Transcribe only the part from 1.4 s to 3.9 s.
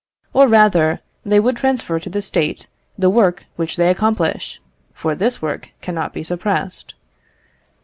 transfer to the State the work which they